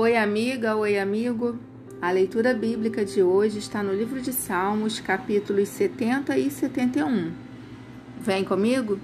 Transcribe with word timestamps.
Oi, 0.00 0.16
amiga, 0.16 0.76
oi, 0.76 0.96
amigo. 0.96 1.58
A 2.00 2.12
leitura 2.12 2.54
bíblica 2.54 3.04
de 3.04 3.20
hoje 3.20 3.58
está 3.58 3.82
no 3.82 3.92
livro 3.92 4.20
de 4.20 4.32
Salmos, 4.32 5.00
capítulos 5.00 5.68
70 5.70 6.38
e 6.38 6.48
71. 6.48 7.32
Vem 8.20 8.44
comigo? 8.44 9.00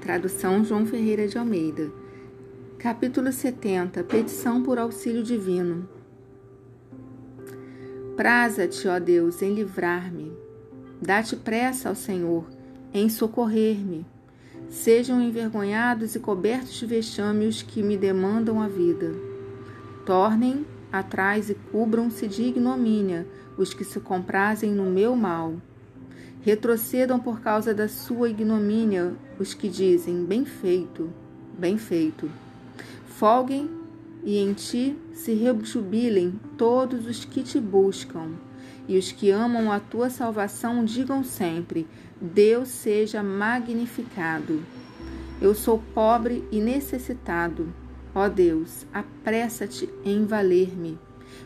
Tradução 0.00 0.64
João 0.64 0.84
Ferreira 0.84 1.28
de 1.28 1.38
Almeida. 1.38 1.92
Capítulo 2.76 3.30
70 3.30 4.02
Petição 4.02 4.64
por 4.64 4.80
auxílio 4.80 5.22
divino. 5.22 5.88
Praza-te, 8.16 8.88
ó 8.88 8.98
Deus, 8.98 9.40
em 9.42 9.54
livrar-me. 9.54 10.32
Dá-te 11.00 11.36
pressa 11.36 11.88
ao 11.88 11.94
Senhor 11.94 12.44
em 12.92 13.08
socorrer-me. 13.08 14.04
Sejam 14.68 15.22
envergonhados 15.22 16.16
e 16.16 16.18
cobertos 16.18 16.74
de 16.74 16.84
vexame 16.84 17.46
os 17.46 17.62
que 17.62 17.80
me 17.80 17.96
demandam 17.96 18.60
a 18.60 18.66
vida. 18.66 19.35
Tornem 20.06 20.64
atrás 20.92 21.50
e 21.50 21.54
cubram-se 21.54 22.28
de 22.28 22.44
ignomínia 22.44 23.26
os 23.58 23.74
que 23.74 23.82
se 23.82 23.98
comprazem 23.98 24.70
no 24.70 24.84
meu 24.84 25.16
mal. 25.16 25.54
Retrocedam 26.42 27.18
por 27.18 27.40
causa 27.40 27.74
da 27.74 27.88
sua 27.88 28.30
ignomínia 28.30 29.14
os 29.36 29.52
que 29.52 29.68
dizem: 29.68 30.24
Bem 30.24 30.44
feito, 30.44 31.12
bem 31.58 31.76
feito. 31.76 32.30
Folguem 33.18 33.68
e 34.22 34.38
em 34.38 34.52
ti 34.52 34.96
se 35.12 35.34
rejubilem 35.34 36.38
todos 36.56 37.04
os 37.04 37.24
que 37.24 37.42
te 37.42 37.58
buscam. 37.58 38.28
E 38.86 38.96
os 38.96 39.10
que 39.10 39.32
amam 39.32 39.72
a 39.72 39.80
tua 39.80 40.08
salvação 40.08 40.84
digam 40.84 41.24
sempre: 41.24 41.84
Deus 42.20 42.68
seja 42.68 43.24
magnificado. 43.24 44.62
Eu 45.42 45.52
sou 45.52 45.82
pobre 45.92 46.46
e 46.52 46.60
necessitado. 46.60 47.85
Ó 48.18 48.30
Deus, 48.30 48.86
apressa-te 48.94 49.92
em 50.02 50.24
valer-me, 50.24 50.98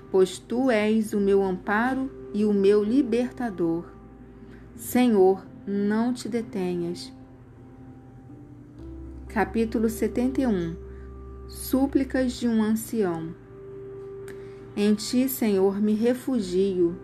pois 0.08 0.38
tu 0.38 0.70
és 0.70 1.12
o 1.12 1.18
meu 1.18 1.42
amparo 1.42 2.08
e 2.32 2.44
o 2.44 2.52
meu 2.52 2.84
libertador. 2.84 3.84
Senhor, 4.76 5.44
não 5.66 6.14
te 6.14 6.28
detenhas. 6.28 7.12
Capítulo 9.26 9.88
71 9.88 10.76
Súplicas 11.48 12.34
de 12.34 12.46
um 12.46 12.62
ancião. 12.62 13.34
Em 14.76 14.94
ti, 14.94 15.28
Senhor, 15.28 15.82
me 15.82 15.94
refugio. 15.94 16.96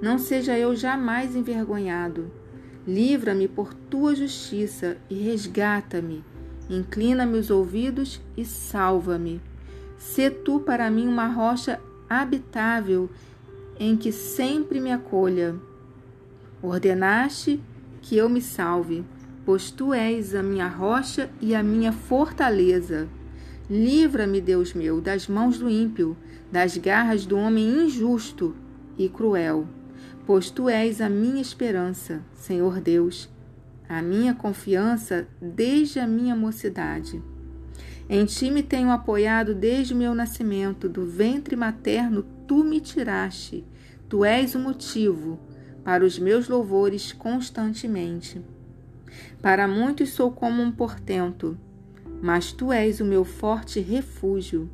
Não 0.00 0.16
seja 0.16 0.56
eu 0.56 0.76
jamais 0.76 1.34
envergonhado 1.34 2.30
Livra-me 2.86 3.46
por 3.46 3.72
tua 3.72 4.12
justiça 4.12 4.96
e 5.08 5.14
resgata-me. 5.14 6.24
Inclina-me 6.68 7.38
os 7.38 7.50
ouvidos 7.50 8.20
e 8.36 8.44
salva-me. 8.44 9.40
Sê 9.98 10.30
tu 10.30 10.60
para 10.60 10.90
mim 10.90 11.06
uma 11.06 11.26
rocha 11.26 11.80
habitável 12.08 13.10
em 13.78 13.96
que 13.96 14.12
sempre 14.12 14.80
me 14.80 14.92
acolha. 14.92 15.54
Ordenaste 16.62 17.60
que 18.00 18.16
eu 18.16 18.28
me 18.28 18.40
salve, 18.40 19.04
pois 19.44 19.70
tu 19.70 19.92
és 19.92 20.34
a 20.34 20.42
minha 20.42 20.68
rocha 20.68 21.30
e 21.40 21.54
a 21.54 21.62
minha 21.62 21.92
fortaleza. 21.92 23.08
Livra-me, 23.68 24.40
Deus 24.40 24.74
meu, 24.74 25.00
das 25.00 25.28
mãos 25.28 25.58
do 25.58 25.68
ímpio, 25.68 26.16
das 26.50 26.76
garras 26.76 27.24
do 27.24 27.36
homem 27.36 27.84
injusto 27.84 28.54
e 28.98 29.08
cruel 29.08 29.66
pois 30.26 30.50
tu 30.50 30.68
és 30.68 31.00
a 31.00 31.08
minha 31.08 31.42
esperança, 31.42 32.22
Senhor 32.34 32.80
Deus, 32.80 33.28
a 33.88 34.00
minha 34.00 34.34
confiança 34.34 35.26
desde 35.40 36.00
a 36.00 36.06
minha 36.06 36.34
mocidade. 36.34 37.22
Em 38.08 38.24
ti 38.24 38.50
me 38.50 38.62
tenho 38.62 38.90
apoiado 38.90 39.54
desde 39.54 39.94
o 39.94 39.96
meu 39.96 40.14
nascimento, 40.14 40.88
do 40.88 41.06
ventre 41.06 41.56
materno 41.56 42.24
tu 42.46 42.64
me 42.64 42.80
tiraste. 42.80 43.64
Tu 44.08 44.24
és 44.24 44.54
o 44.54 44.58
motivo 44.58 45.38
para 45.84 46.04
os 46.04 46.18
meus 46.18 46.48
louvores 46.48 47.12
constantemente. 47.12 48.42
Para 49.40 49.66
muitos 49.66 50.10
sou 50.10 50.30
como 50.30 50.62
um 50.62 50.70
portento, 50.70 51.58
mas 52.22 52.52
tu 52.52 52.72
és 52.72 53.00
o 53.00 53.04
meu 53.04 53.24
forte 53.24 53.80
refúgio. 53.80 54.70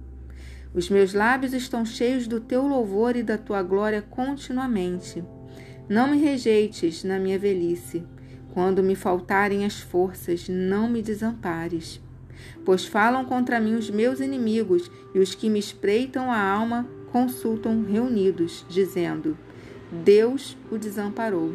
Os 0.74 0.90
meus 0.90 1.14
lábios 1.14 1.52
estão 1.54 1.84
cheios 1.84 2.26
do 2.26 2.40
teu 2.40 2.66
louvor 2.66 3.16
e 3.16 3.22
da 3.22 3.38
tua 3.38 3.62
glória 3.62 4.02
continuamente. 4.02 5.24
Não 5.88 6.08
me 6.08 6.18
rejeites 6.18 7.04
na 7.04 7.18
minha 7.18 7.38
velhice. 7.38 8.04
Quando 8.58 8.82
me 8.82 8.96
faltarem 8.96 9.64
as 9.64 9.78
forças, 9.78 10.48
não 10.48 10.90
me 10.90 11.00
desampares. 11.00 12.00
Pois 12.64 12.84
falam 12.84 13.24
contra 13.24 13.60
mim 13.60 13.76
os 13.76 13.88
meus 13.88 14.18
inimigos, 14.18 14.90
e 15.14 15.20
os 15.20 15.32
que 15.32 15.48
me 15.48 15.60
espreitam 15.60 16.28
a 16.28 16.40
alma 16.40 16.84
consultam 17.12 17.84
reunidos, 17.84 18.66
dizendo: 18.68 19.38
Deus 19.92 20.56
o 20.72 20.76
desamparou. 20.76 21.52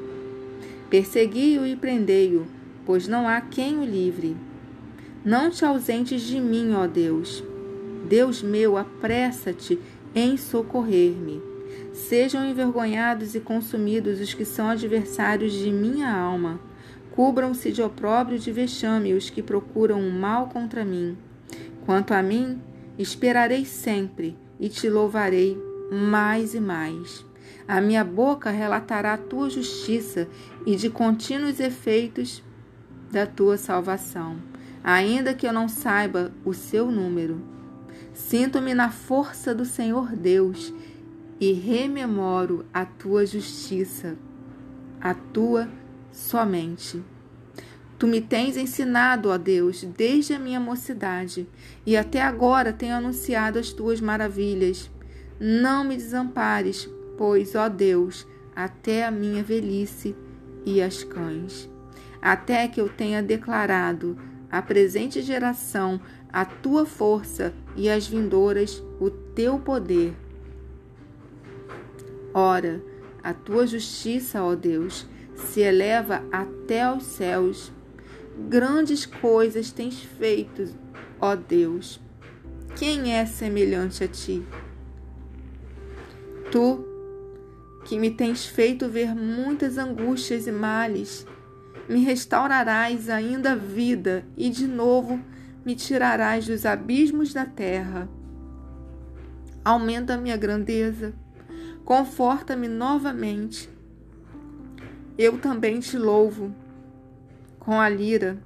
Persegui-o 0.90 1.68
e 1.68 1.75
prendei-o, 1.75 2.47
pois 2.86 3.06
não 3.06 3.28
há 3.28 3.42
quem 3.42 3.80
o 3.80 3.84
livre. 3.84 4.38
Não 5.25 5.50
te 5.50 5.66
ausentes 5.66 6.22
de 6.22 6.40
mim, 6.40 6.74
ó 6.74 6.88
Deus. 6.88 7.44
Deus 8.08 8.42
meu, 8.42 8.78
apressa-te 8.78 9.78
em 10.16 10.38
socorrer-me. 10.38 11.42
Sejam 11.92 12.46
envergonhados 12.46 13.36
e 13.36 13.42
consumidos 13.42 14.22
os 14.22 14.34
que 14.34 14.46
são 14.46 14.69
adversários 14.69 15.52
de 15.52 15.69
minha 15.69 16.09
alma. 16.09 16.62
Cubram-se 17.13 17.72
de 17.72 17.79
opróbrio 17.79 18.40
de 18.40 18.51
vexame 18.51 19.13
os 19.13 19.29
que 19.29 19.44
procuram 19.44 20.00
o 20.00 20.12
mal 20.12 20.47
contra 20.47 20.84
mim. 20.84 21.16
Quanto 21.85 22.12
a 22.12 22.24
mim, 22.24 22.59
esperarei 22.97 23.66
sempre 23.66 24.35
e 24.59 24.68
te 24.68 24.90
louvarei 24.90 25.56
mais 25.91 26.56
e 26.56 26.59
mais. 26.59 27.24
A 27.68 27.79
minha 27.79 28.03
boca 28.03 28.50
relatará 28.50 29.13
a 29.13 29.18
tua 29.18 29.47
justiça 29.47 30.28
e 30.66 30.75
de 30.75 30.90
contínuos 30.90 31.59
efeitos 31.59 32.44
da 33.12 33.28
tua 33.28 33.57
salvação, 33.57 34.38
ainda 34.84 35.35
que 35.35 35.45
eu 35.45 35.53
não 35.53 35.69
saiba 35.69 36.31
o 36.44 36.51
seu 36.51 36.90
número. 36.90 37.40
Sinto-me 38.12 38.74
na 38.74 38.90
força 38.90 39.53
do 39.53 39.66
Senhor 39.66 40.16
Deus 40.16 40.74
e 41.40 41.53
rememoro 41.53 42.66
a 42.74 42.85
tua 42.85 43.24
justiça, 43.24 44.18
a 45.00 45.13
tua 45.13 45.69
somente. 46.13 47.03
Tu 48.00 48.07
me 48.07 48.22
tens 48.22 48.56
ensinado, 48.56 49.29
ó 49.29 49.38
Deus, 49.38 49.84
desde 49.84 50.34
a 50.34 50.40
minha 50.40 50.62
mocidade, 50.62 51.46
e 51.85 51.97
até 51.97 52.22
agora 52.22 52.72
tenho 52.72 52.96
anunciado 52.96 53.59
as 53.59 53.74
tuas 53.74 54.00
maravilhas. 54.00 54.90
Não 55.38 55.84
me 55.84 55.97
desampares, 55.97 56.90
pois, 57.18 57.56
ó 57.56 57.68
Deus, 57.68 58.25
até 58.56 59.06
a 59.06 59.12
minha 59.12 59.44
velhice 59.44 60.16
e 60.66 60.81
as 60.81 61.03
cães, 61.03 61.69
até 62.22 62.68
que 62.69 62.80
eu 62.80 62.88
tenha 62.88 63.22
declarado 63.22 64.18
à 64.50 64.62
presente 64.62 65.22
geração 65.22 66.00
a 66.31 66.45
tua 66.45 66.85
força 66.85 67.53
e 67.75 67.90
às 67.90 68.07
vindouras 68.07 68.81
o 69.00 69.09
teu 69.09 69.59
poder 69.59 70.16
Ora, 72.34 72.81
a 73.22 73.31
tua 73.31 73.68
justiça, 73.68 74.44
ó 74.44 74.56
Deus, 74.56 75.06
se 75.35 75.61
eleva 75.61 76.23
até 76.31 76.83
aos 76.83 77.03
céus. 77.03 77.71
Grandes 78.49 79.05
coisas 79.05 79.71
tens 79.71 80.01
feito, 80.01 80.73
ó 81.19 81.35
Deus. 81.35 82.01
Quem 82.75 83.13
é 83.13 83.25
semelhante 83.25 84.03
a 84.03 84.07
ti? 84.07 84.44
Tu, 86.51 86.85
que 87.85 87.99
me 87.99 88.11
tens 88.11 88.45
feito 88.45 88.88
ver 88.89 89.13
muitas 89.16 89.77
angústias 89.77 90.47
e 90.47 90.51
males, 90.51 91.25
me 91.88 92.03
restaurarás 92.03 93.09
ainda 93.09 93.51
a 93.51 93.55
vida 93.55 94.25
e 94.38 94.50
de 94.50 94.68
novo 94.68 95.19
me 95.65 95.75
tirarás 95.75 96.47
dos 96.47 96.65
abismos 96.65 97.33
da 97.33 97.45
terra. 97.45 98.09
Aumenta 99.63 100.18
minha 100.18 100.36
grandeza 100.36 101.13
Conforta-me 101.86 102.69
novamente. 102.69 103.69
Eu 105.18 105.38
também 105.38 105.80
te 105.80 105.98
louvo 105.98 106.54
com 107.60 107.80
a 107.80 107.88
lira. 107.88 108.38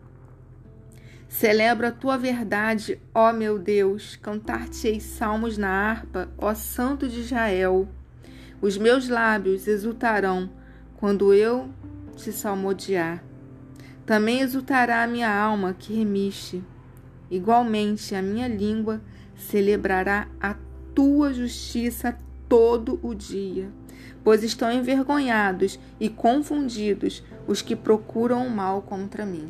Celebro 1.30 1.88
a 1.88 1.92
tua 1.92 2.18
verdade, 2.18 3.00
ó 3.14 3.32
meu 3.32 3.58
Deus. 3.58 4.16
Cantar-te-ei 4.18 5.00
salmos 5.00 5.58
na 5.58 5.70
harpa, 5.70 6.30
ó 6.38 6.54
Santo 6.54 7.08
de 7.08 7.22
Israel. 7.22 7.88
Os 8.62 8.78
meus 8.78 9.08
lábios 9.08 9.68
exultarão 9.68 10.50
quando 10.98 11.34
eu 11.34 11.70
te 12.16 12.32
salmodiar. 12.32 13.24
Também 14.06 14.42
exultará 14.42 15.04
a 15.04 15.08
minha 15.08 15.30
alma 15.30 15.76
que 15.78 15.94
remiste. 15.94 16.64
Igualmente, 17.30 18.16
a 18.16 18.22
minha 18.22 18.48
língua 18.48 19.02
celebrará 19.36 20.28
a 20.40 20.56
tua 20.96 21.34
justiça 21.34 22.18
todo 22.50 23.00
o 23.04 23.14
dia, 23.14 23.70
pois 24.24 24.44
estão 24.44 24.72
envergonhados 24.72 25.80
e 26.00 26.10
confundidos 26.10 27.24
os 27.48 27.62
que 27.62 27.76
procuram 27.76 28.46
o 28.46 28.50
mal 28.50 28.82
contra 28.82 29.26
mim. 29.26 29.48